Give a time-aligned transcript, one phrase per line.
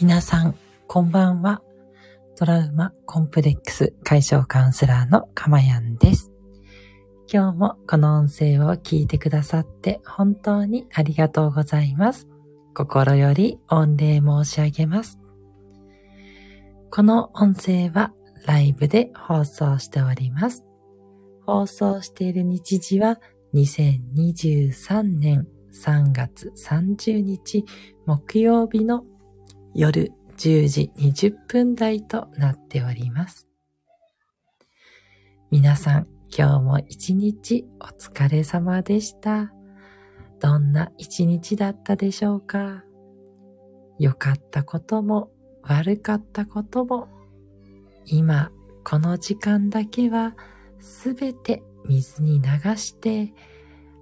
[0.00, 0.54] 皆さん、
[0.86, 1.60] こんばんは。
[2.34, 6.32] トラウマコンプレックス解消カウンセラーのかまやんです。
[7.30, 12.26] 今日もこの音声を聞いてくださって本当にありがとうございます。
[12.72, 15.18] 心より御礼申し上げます。
[16.90, 18.14] この音声は
[18.46, 20.64] ライブで放送しております。
[21.44, 23.20] 放送している日時は
[23.52, 27.66] 2023年3月30日
[28.06, 29.04] 木曜日の
[29.74, 33.46] 夜10時20分台となっております。
[35.50, 36.06] 皆さん、
[36.36, 39.52] 今日も一日お疲れ様でした。
[40.40, 42.84] どんな一日だったでしょうか？
[43.98, 45.30] 良かったことも
[45.62, 47.08] 悪かったことも
[48.06, 48.50] 今
[48.82, 50.34] この時間だけは
[50.78, 53.34] すべて水に流して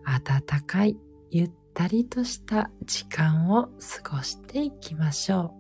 [0.05, 0.97] 暖かい
[1.31, 3.69] ゆったりとした時間を
[4.03, 5.55] 過ごしていきましょ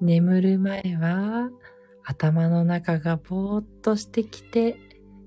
[0.00, 0.04] う。
[0.06, 1.50] 眠る前は
[2.04, 4.78] 頭の中がぼーっとしてきて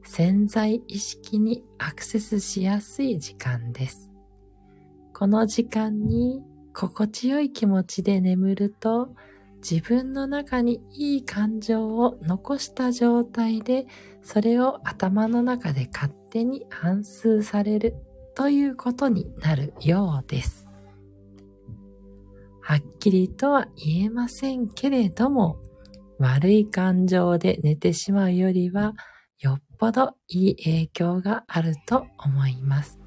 [0.04, 4.10] 潜在意識にアクセスしやすい時間です。
[5.14, 6.42] この時間に
[6.74, 9.14] 心地よい気持ちで眠ると
[9.58, 13.86] 自分の中にいい感情を残した状態で
[14.24, 17.96] それを頭の中で勝手に反芻される
[18.34, 20.68] ということになるようです。
[22.60, 25.60] はっきりとは言えませんけれども
[26.18, 28.94] 悪い感情で寝てしまうよりは
[29.40, 33.00] よっぽどいい影響があると思います。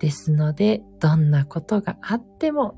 [0.00, 2.74] ですので、どんなことがあっても、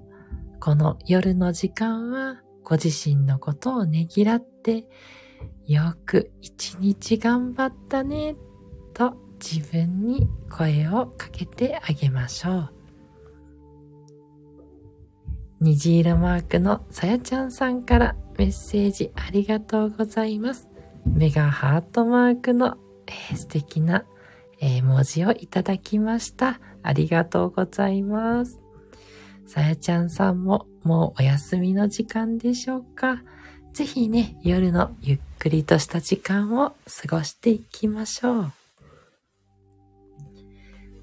[0.60, 4.88] この夜の時間はご自身のことをねぎらって、
[5.66, 8.34] よく一日頑張ったね、
[8.92, 12.70] と自分に声をかけてあげましょう。
[15.60, 20.68] 虹色マークのさやちゃんさんからメッセージありがとうございます。
[21.06, 22.76] メガハートマークの、
[23.06, 24.04] えー、素敵な、
[24.60, 26.60] えー、文字をいただきました。
[26.82, 28.60] ありがとうございます。
[29.46, 33.22] さやちゃんさんももうお休みの時間でしょうか
[33.72, 38.52] ぜひね、夜のゆっくりとした時間を過ごしていきましょう。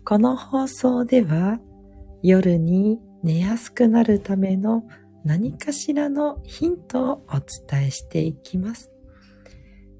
[0.06, 1.60] この放送では
[2.24, 4.84] 夜に寝やすくなるための
[5.24, 7.40] 何かしらのヒントをお
[7.70, 8.92] 伝えしていきます。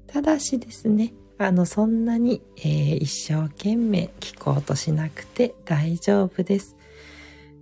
[0.06, 6.76] ただしですね、あの、そんなに、えー、一生懸命聞こうとしなくて大丈夫です。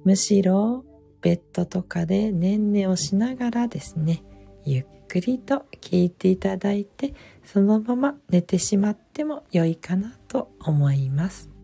[0.04, 0.84] むしろ、
[1.20, 4.22] ベッドとかでねんねをしながらですね、
[4.64, 11.57] ゆっくりと聞いていただいて、そのまま寝てしまっても良いかなと思います。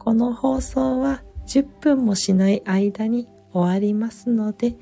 [0.00, 4.74] この放送は10分もしない間に終わりますので、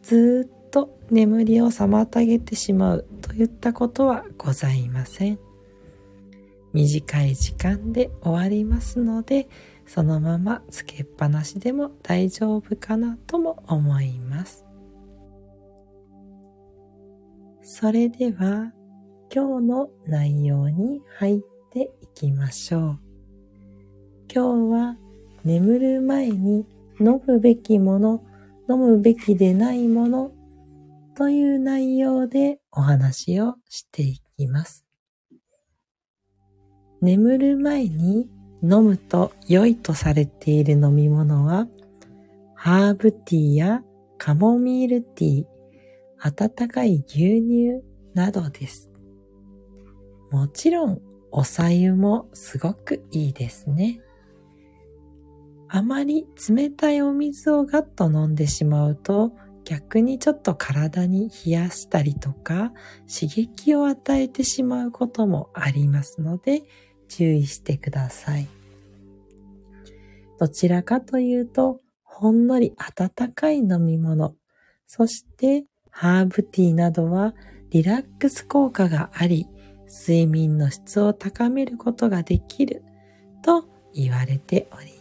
[0.00, 5.40] ずっと眠りを妨げてしまうといったことはございません。
[6.72, 9.48] 短い時間で終わりますので、
[9.86, 14.64] そのままつけっぱなしでも大丈夫かなとも思います。
[17.62, 18.72] それでは
[19.34, 21.40] 今日の内容に入っ
[21.72, 23.09] ていきましょう。
[24.32, 24.96] 今日は
[25.44, 26.64] 眠る前に
[27.00, 28.22] 飲むべきもの、
[28.68, 30.30] 飲むべきでないもの
[31.16, 34.84] という内容でお話をしていきます。
[37.00, 38.28] 眠る前に
[38.62, 41.66] 飲むと良いとされている飲み物は、
[42.54, 43.82] ハーブティーや
[44.16, 45.46] カモミールティー、
[46.20, 47.82] 温かい牛乳
[48.14, 48.92] などです。
[50.30, 51.00] もちろん、
[51.32, 54.00] お茶湯もすごくいいですね。
[55.72, 59.32] あまり冷たいお水をガッと飲んでしまうと
[59.64, 62.72] 逆にちょっと体に冷やしたりとか
[63.06, 66.62] 刺激を与えてしまうこともありますので
[67.08, 68.48] 注意してください。
[70.40, 74.34] どちらかというとほんのり温かい飲み物、
[74.88, 77.34] そしてハーブティーなどは
[77.70, 79.46] リラックス効果があり
[79.86, 82.82] 睡眠の質を高めることができる
[83.42, 83.64] と
[83.94, 84.99] 言われております。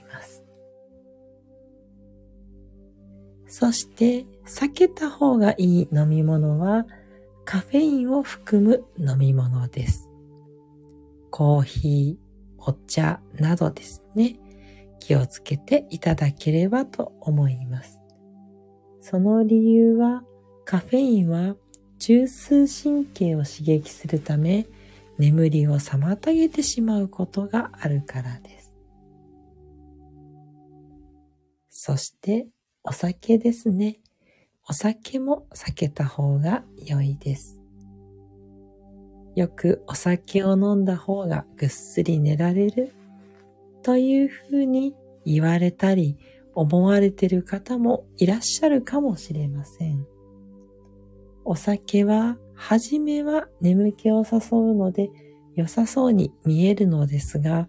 [3.49, 6.85] そして避けた方がいい飲み物は
[7.45, 10.09] カフェインを含む飲み物です。
[11.31, 14.39] コーヒー、お茶などですね。
[14.99, 17.99] 気をつけていただければと思います。
[18.99, 20.23] その理由は
[20.63, 21.55] カフェインは
[21.97, 24.67] 中枢神経を刺激するため
[25.17, 28.73] 眠りを妨げてしまうことがあるからです。
[31.69, 32.47] そして
[32.83, 33.99] お酒ですね。
[34.67, 37.59] お酒も避けた方が良いです。
[39.35, 42.93] よくお酒を飲んだ方がぐっすり寝られる
[43.83, 44.95] というふうに
[45.25, 46.17] 言われたり
[46.55, 50.05] 思われている方もいらっしゃるかもしれません。
[51.43, 55.09] お酒は、はじめは眠気を誘うので
[55.55, 57.67] 良さそうに見えるのですが、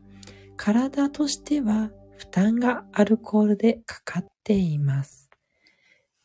[0.57, 5.31] 体としては負担がアルコールでかかっています。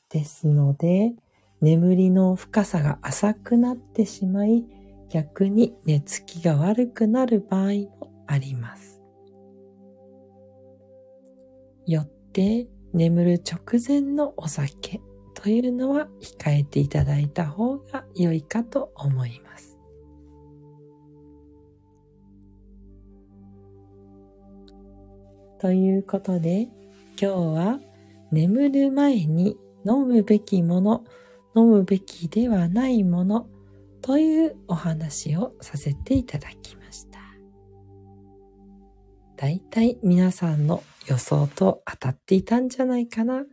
[0.09, 1.13] ですので、
[1.61, 4.65] 眠りの深さが浅くなってしまい、
[5.09, 9.03] 逆に寝つきが悪くなる場合もあります。
[11.85, 15.01] よって眠る直前のお酒
[15.35, 19.77] というのは控えていただいた方が良いかと思います。
[25.59, 26.71] ということで今
[27.17, 27.84] 日は
[28.35, 29.55] 眠る前に
[29.85, 31.05] 飲むべきもの、
[31.55, 33.47] 飲むべきではないもの
[34.01, 37.19] というお話をさせていただきました。
[39.37, 43.45] だいい皆さんの予想と当たっていたんじゃないかな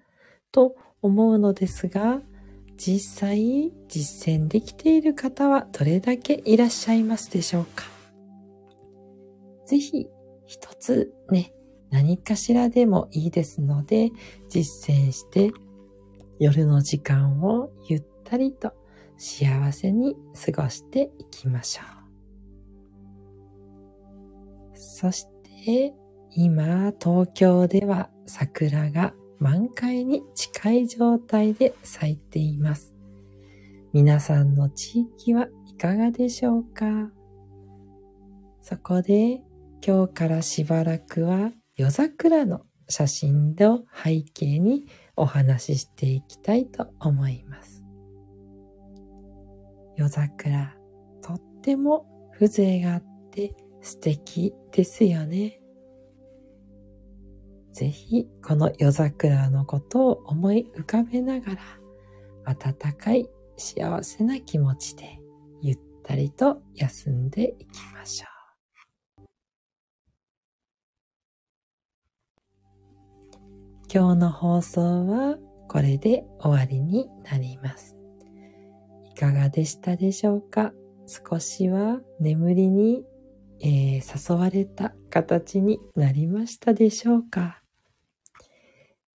[0.51, 2.21] と思うのですが、
[2.77, 7.85] 実際実践できている方はどれだけいらっしゃいますでしょうか
[9.67, 10.09] ぜひ
[10.47, 11.53] 一つね、
[11.93, 14.11] 何かしらでもいいですので
[14.49, 15.53] 実践して
[16.41, 18.73] 夜の時間をゆったりと
[19.17, 21.83] 幸せに過ごしていきましょ
[24.75, 24.79] う。
[24.79, 25.27] そし
[25.65, 25.95] て
[26.35, 32.95] 今東京では桜が満開に近い状態で咲いています。
[33.93, 37.11] 皆さんの地域はいかがでしょうか？
[38.63, 39.43] そこで
[39.87, 44.87] 今日からしばらくは夜桜の写真を背景に
[45.17, 47.83] お話ししていきたいと思います。
[49.97, 50.77] 夜桜、
[51.23, 52.07] とっても
[52.39, 55.61] 風情があって素敵ですよね。
[57.73, 61.61] ぜひこの夜桜のことを思い浮かべながら
[62.45, 65.19] 温かい幸せな気持ちで
[65.61, 68.32] ゆったりと休んでいきましょう。
[73.95, 75.37] 今日の放送は
[75.69, 77.95] これで終わりになります。
[79.05, 80.73] いかがでしたでしょうか？
[81.07, 83.05] 少しは眠りに、
[83.61, 87.61] えー、誘われた形になりましたでしょうか？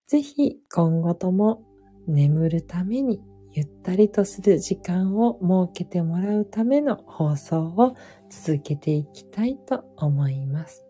[0.06, 1.64] ぜひ今後とも
[2.08, 3.20] 眠るために
[3.54, 7.96] ゆったりとする時間を設けてもらうための放送を
[8.30, 10.87] 続けていきたいと思います。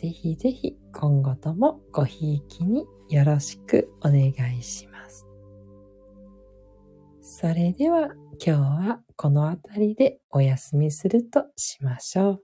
[0.00, 5.26] ぜひぜひ今後ともごひいきによろしくお願いします。
[7.20, 12.42] それでは今日はこの辺りでお休みするとしましょう。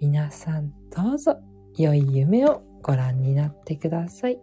[0.00, 1.40] 皆さんどうぞ
[1.76, 4.38] 良い夢をご覧になってください。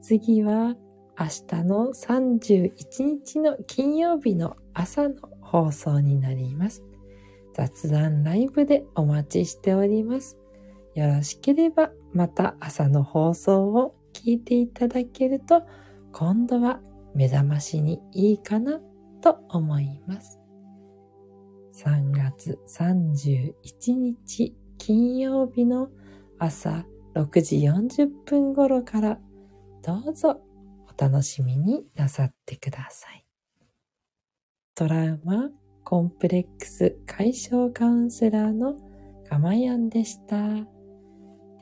[0.00, 0.76] 次は
[1.18, 2.72] 明日の31
[3.02, 6.84] 日の金曜日の朝の放送になります。
[7.52, 10.38] 雑談ライブでお待ちしております。
[10.94, 15.62] よろしければまた朝の放送を聞いていただけると
[16.12, 16.80] 今度は
[17.14, 18.80] 目覚ましにいいかな
[19.22, 20.38] と思います。
[21.74, 23.54] 3月31
[23.94, 25.88] 日金曜日の
[26.38, 26.84] 朝
[27.14, 29.18] 6時40分頃から
[29.82, 30.42] どうぞ
[30.88, 33.24] お楽しみになさってください。
[34.74, 35.50] トラウマ
[35.84, 38.74] コンプレックス解消カウンセラーの
[39.28, 40.36] かまやんでした。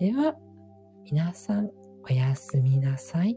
[0.00, 0.34] では、
[1.04, 1.68] 皆さん
[2.08, 3.36] おやすみなさい。